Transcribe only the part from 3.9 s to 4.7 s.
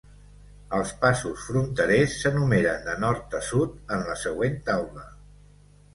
en la següent